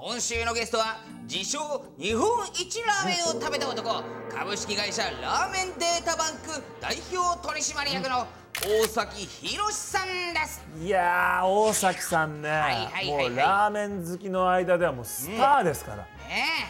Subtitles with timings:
[0.00, 0.98] 今週のゲストは
[1.28, 1.58] 自称
[1.98, 8.24] 日本一ラーメンを食べた男株式会社ラーメンデータバンク代表取締役の
[8.62, 10.64] 大崎宏さんです。
[10.80, 13.28] いやー大崎さんね、はいはいはいはい。
[13.30, 16.04] もうラーメン好きの間ではもうスターですから、ね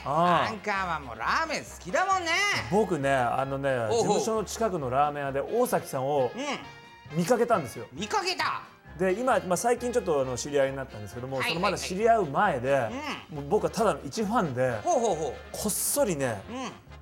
[0.07, 0.09] え。
[0.09, 2.31] アンカーはもうラーメン好きだもんね。
[2.73, 7.85] 僕ねあのね事務所の近くのラーメン屋で大崎さんをう見かけたんですよ。
[7.85, 8.63] ん見かけた
[8.99, 12.89] で今、まあ、最近ちょっとあの知り合いになったんですけども、はいはいそのまだ知り合う前で、
[13.31, 16.53] うもう僕はただの一ファンでほうほうほこっそりねう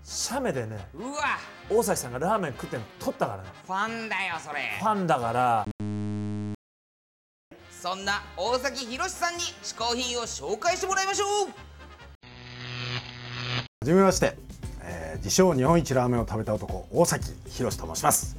[0.05, 1.39] 写メでねうんうわ。
[1.69, 3.49] 大崎さんがラーメン食ってんの撮ったからね。
[3.67, 4.61] ファンだよそれ。
[4.79, 5.67] ファンだから。
[7.71, 11.49] そんな大崎宏さんに嗜好品を紹介してもらいましょう。
[11.49, 11.53] は
[13.85, 14.37] じめまして、
[14.83, 18.37] えー自称日本一ラーメンを食べた男大崎宏と申します、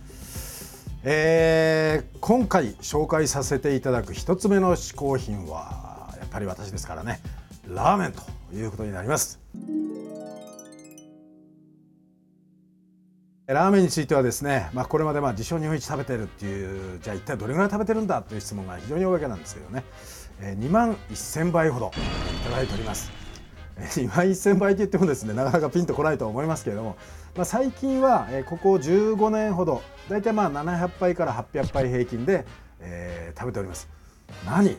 [1.09, 7.21] えー今回紹介させていただく一つ目の嗜好品はやっぱり私ですからね。
[7.65, 8.21] ラーメンと
[8.53, 9.39] いうことになります。
[13.45, 19.85] ラーメンについてはですね、まあ、これまでまあ自称日本一食べてるっていうじゃあ一体どれぐらい食べてるんだという質問が非常に多いわけなんですけどね、
[20.41, 23.26] えー2万1000倍ほどいただいております。
[23.79, 26.97] 2万1000倍と言ってもですねなかなかピンとこないと思いますけれども、
[27.35, 32.45] まあ、最近はここ15年ほど大体まあ700杯から800杯平均で、
[32.79, 33.87] えー食べております。
[34.47, 34.77] 何？1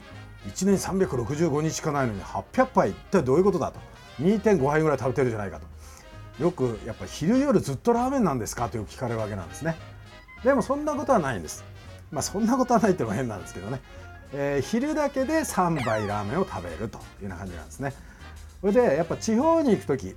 [0.66, 3.78] 年365日しかないのに800杯一体どういうことだと。
[4.20, 6.42] 2.5杯ぐらい食べてるじゃないかと。
[6.42, 8.68] よくやっぱ昼夜ずっとラーメンなんですか？
[8.68, 9.76] とよく聞かれるわけなんですね。
[10.42, 11.64] でもそんなことはないんです。
[12.10, 13.80] まあそんなことはないっていのも変なんですけどね、
[14.32, 17.92] えー昼だけで3杯ラーメンを食べるというような感じなんですね。
[18.60, 20.16] それでやっぱ地方に行く時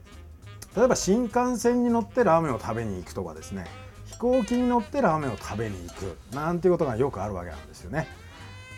[0.76, 3.66] 例えば新幹線に乗ってラーメンを食べに行くとかですね
[4.06, 8.08] 飛行機に乗ってラーメンを食べに行くなんていうことがよくあるわけなんですよね、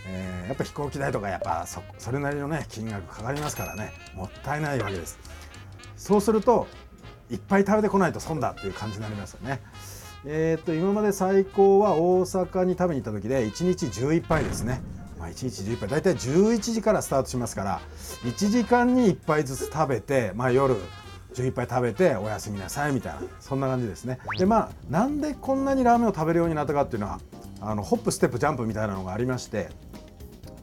[0.07, 5.17] えーやっぱ飛行機代とかやっぱそそれなりのね金額かかりますからねもったいないわけです。
[5.95, 6.67] そうすると
[7.31, 9.61] いっぱい食べてこないと損だっていう感じになりますよね。
[10.25, 14.81] えーっと今まで最高は大阪に食べに行った時で1日11杯ですね、
[15.23, 17.81] まあ、1日11杯大体11時からスタートしますから
[18.23, 20.75] 1時間に1杯ずつ食べて、まあ、夜
[21.33, 24.19] 11杯食べておやすみなさいみたいなそんな感じですね。
[24.37, 27.21] でまあなんでこんなにラーメンを食べるようになったかっていうのは
[27.61, 29.69] あのホップステップジャンプみたいなのがありまして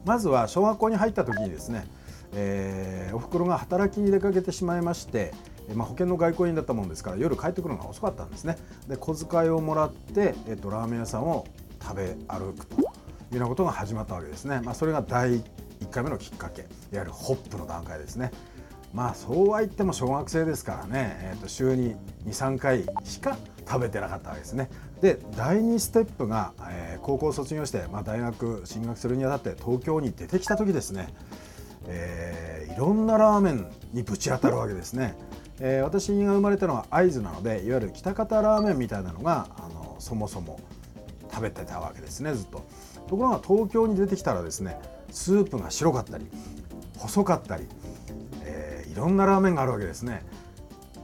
[0.05, 1.85] まずは小学校に入った時にですね、
[2.33, 5.33] えーおふくろが働きに出かけてしまいまして、
[5.73, 8.57] まあ、保険の外交員だったもんですから夜帰ってくるのが遅かったんですね。
[8.87, 11.45] で小遣いをもらって、えっとラーメン屋さんを
[11.81, 12.90] 食べ歩くと。
[13.31, 15.41] いうようなことが始まったわけですね、まあ、それが第
[15.81, 18.31] 1回目のきっかけいわゆるホップの段階ですね。
[18.93, 21.95] まあそうは言っても小学生ですからね、えー、と週に
[22.27, 24.69] 23回しか食べてなかったわけですね。
[25.01, 31.07] で第2ステップが、えー高校卒業して、まあ、大学進学するにあたって東京に出てきた時ですね、
[31.87, 35.15] えーいろんなラーメンにぶち当たるわけですね、
[35.59, 40.59] えー私が生まれたのは会津なのでいわゆる北方ラーメンみたいなのがあのそもそも
[41.31, 42.63] 食べてたわけですねずっと。
[43.07, 44.77] ところが東京に出てきたらですね
[45.11, 46.25] スープが白かったり
[46.97, 47.67] 細かったり、
[48.43, 50.21] えーいろんなラーメンがあるわけですね。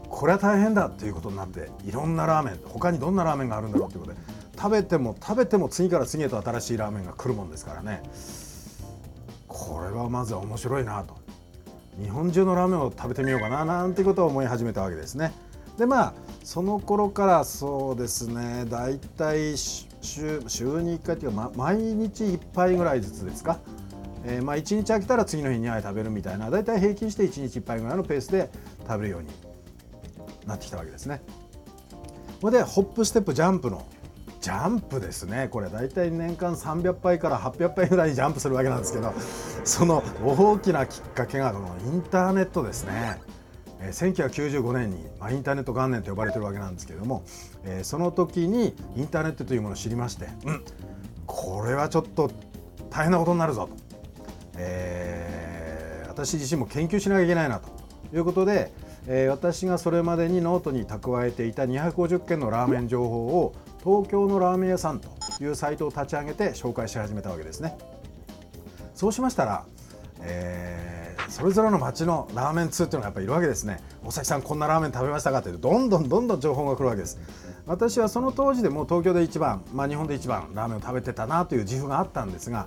[0.09, 4.19] これは大変だということになっていろんなラーメン他にどんなラーメンがあるんだろうということで
[4.57, 8.03] 食べても食べても次から次へと新しいラーメンが来るもんですからね。
[9.47, 11.15] これはまずは面白いなと。
[12.01, 15.31] 日本中のラーメンを食べてみようかななんてことを思い始めたわけですね。
[15.77, 16.13] でまあ
[16.43, 19.57] その頃からそうですねだいたい
[20.01, 23.59] 週週に1回っていうか、ま、毎日1杯ぐらいずつですか、
[24.25, 28.49] えーまあ、1日空けたら次の日2杯食べるみたいなだいたい平均して1日1杯ぐらいのペースで
[28.87, 29.29] 食べるように
[30.45, 31.21] なってきたわけですね。
[32.41, 33.85] これでホップステップジャンプの
[34.39, 39.13] ジャンプですねこれ大体年間300杯から800杯ぐらいジャンプするわけなんですけど
[39.65, 43.19] その大きなきっかけがこのインターネットですね。
[43.79, 47.23] え1995年に、まあ、インターネット元年と呼ばれてるわけなんですけれども、
[47.65, 50.63] えその時にインターネットというものを知りまして、うん、
[51.25, 52.31] これはちょっと
[52.89, 53.75] 大変なことになるぞと、
[54.57, 55.77] えー
[56.17, 57.69] 私自身も研究しなきゃいけないなと
[58.11, 58.71] いうことで、
[59.05, 63.53] え私がそれまでにノートに蓄えていた250件のラーメン情報を
[63.83, 65.09] 東京のラーメン屋さんと
[65.43, 67.77] いうサイトを立ち上げて紹介し始めたわけですね。
[68.95, 69.65] そうしましたら、
[70.21, 70.96] えー
[71.37, 73.79] それぞれの町のラーメン通っていうのがやっぱりいるわけですね。
[74.03, 77.19] 大崎さんこんなラーメン食べましたかってどんどんどんどん情報が来るわけです。
[77.67, 82.65] 私はその当時でもう東京で一番、まあ、日本で一番ラーメンを食べてたなという自負があったんですが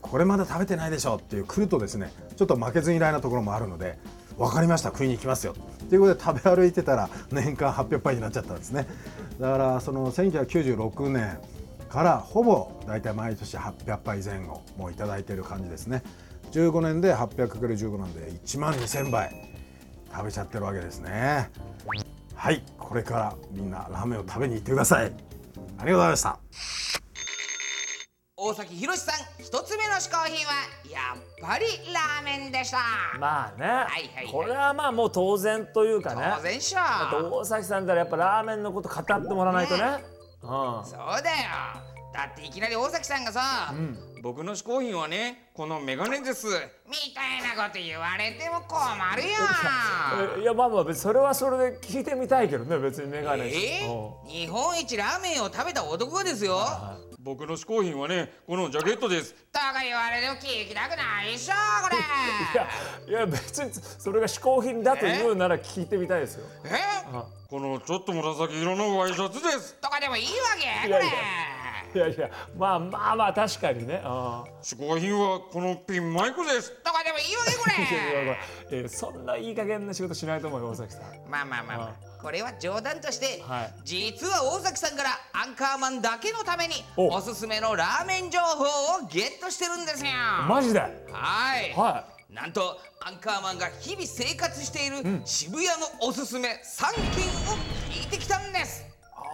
[0.00, 2.12] これまで食べてないでしょっていう来るとですね。
[2.36, 3.98] ちょっと負けず嫌いなところもあるので
[4.38, 4.90] 分かりました。
[4.90, 5.56] 食いに行きますよ。
[5.88, 8.86] ということで食べ歩いてたら年間800杯になっちゃったんですね。
[9.40, 11.36] だからその1996年
[11.88, 16.04] からほぼ大体毎年800杯前後もういただいている感じですね。
[16.54, 19.34] 15年で 800×15 なんで1万2000杯
[20.12, 21.50] 食べちゃってるわけですね。
[22.36, 25.06] はいこれからみんなラーメンを食べに行ってください。
[25.06, 26.38] ありがとうございました。
[28.36, 30.52] 大崎宏さん一つ目の嗜好品は
[30.90, 32.78] やっぱりラーメンでした。
[33.18, 34.28] まあね、いはいはい。
[34.30, 36.32] これはまあもう当然というかね。
[36.36, 36.78] 当然っしょ。
[36.78, 39.82] あと大崎さんったらやっぱラーメンのこと語ってもらわないとね。
[40.42, 40.84] うん。
[40.84, 41.84] そうだよ。
[42.12, 43.74] だっていきなり大崎さんがさ、
[44.24, 46.46] 僕の嗜好品はねこのメガネです。
[46.46, 48.80] みたいなこと言われても困
[49.16, 49.28] るよ
[50.38, 53.48] えいやまあまあ別にそれはそれで聞いてみたいけどね別にメガネ。
[53.48, 53.84] え？
[53.84, 54.26] うん。
[54.26, 56.58] ー、日本一ラーメンを食べた男がですよ。
[57.18, 59.34] 僕の嗜好品はねこのジャケットです。
[59.52, 61.96] とか言われても聞きたくないっしょこれ。
[63.12, 66.46] いやいや別にそれが嗜好品だと言うなら聞いてみたいですよ。
[66.64, 66.70] え？
[67.50, 69.74] このちょっと紫色のワイシャツです。
[69.82, 70.30] とかでもいいわ
[70.82, 70.98] けいや
[71.94, 74.00] いやこいやまあまあまあ確かにね。
[74.04, 76.70] あ嗜好品はこのピンマイクです。
[76.70, 78.36] れとかでもいいわけこ いやいやれまあ
[78.70, 81.02] えーそんないい加減な仕事しないと思うよ大崎さん。
[81.30, 83.74] まあまあまあ、まあ、これは冗談として、はい。
[83.84, 87.08] 実は大崎さんからアンカーマンだけのためにお。
[87.08, 90.10] おすすめのラーメン情報をゲットしてるんですよ。
[90.48, 90.80] マジで？
[90.80, 90.88] は
[91.60, 97.56] い、はなんとアンカーマンが日々生活している渋谷のおすすめ3軒を
[97.90, 98.84] 聞いてきたんです、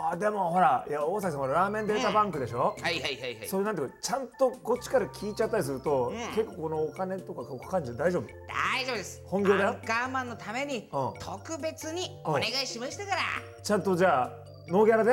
[0.03, 3.49] あーでもほらいや大崎さんほらラーメンデータバンクでしょ、はいはいはいはい。
[3.49, 8.27] そういうなんていうかちゃんとこっちから聞いちゃったりすると、結構このお金とかかかんじゃ大丈夫？
[8.49, 9.23] 大丈夫です。
[9.27, 9.69] 本業だよ？
[9.69, 11.13] アンカーマンのためにうん。
[11.21, 13.21] 特別にお願いしましたから。
[13.63, 14.31] ちゃんとじゃあ
[14.69, 15.11] ノーギャラで？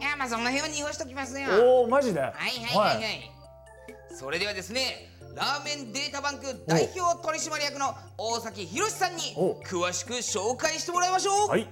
[0.00, 1.48] いやまあその辺は濁しときますよ。
[1.62, 2.20] おおマジで？
[2.20, 3.02] ははいはいはい。
[3.04, 3.30] はい、
[4.14, 11.66] それではですねラーメンデータバンク代表取締役の大崎宏さんにお詳しく紹介してもらいましょう、はい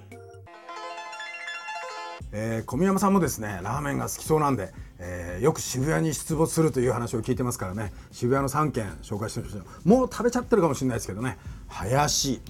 [2.33, 7.91] えー小宮山さんもですねラーメンが好きそうなんで、えーよく渋谷に出没するという話を聞いてますからね。
[8.11, 11.37] 渋谷の3軒紹介してみましょうもう食べちゃってるかもしれないですけどね。
[11.67, 12.41] 林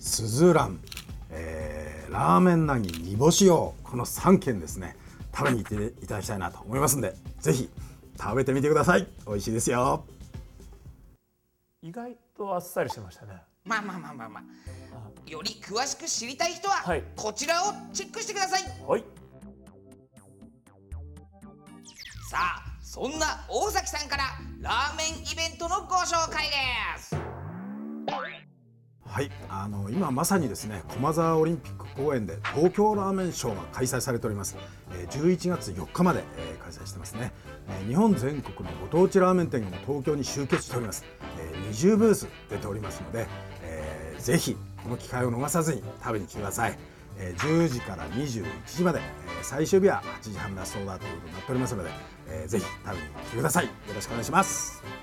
[0.00, 0.78] すずらん、
[1.30, 4.96] えーラーメンなぎ煮干し用この3軒ですね
[5.36, 7.68] 食べに行っていただきたいなと思いますんでぜひ
[8.18, 9.06] 食べてみてください。
[9.26, 10.04] 美味しいですよ。
[11.82, 13.34] 意外とあっさりしてましたね。
[13.64, 15.30] まあまあまあまあまあ。
[15.30, 17.04] より詳しく知りたい人は、はい。
[17.14, 18.62] こちらをチェックしてください。
[18.86, 19.04] はい
[22.38, 24.22] さあそんな大崎さんから
[24.60, 27.16] ラーメンイベントのご紹介です。
[29.04, 34.56] はい、あの今まさにですね駒沢オリンピック公園で東京ラーメンショーが開催されております、
[35.10, 36.22] 11月4日まで、
[36.62, 37.32] 開催してますね、
[37.88, 41.04] 日本全国のご当地ラーメン店が東京に集結しております、
[41.72, 43.26] 20ブース出ておりますので、
[43.62, 46.78] えーぜひこの機会を逃さずに食べに来てください、
[47.18, 49.02] え10時から21時まで、え
[49.42, 51.90] 最終日は8時半ラストオーダーということになっておりますので、
[52.28, 53.64] えーぜひ食べに来てください。
[53.66, 54.97] よろしくお願いします。